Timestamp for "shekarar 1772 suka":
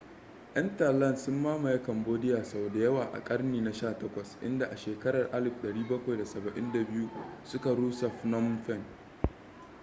4.77-7.75